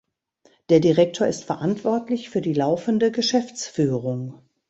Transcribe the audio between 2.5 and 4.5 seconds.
laufende Geschäftsführung.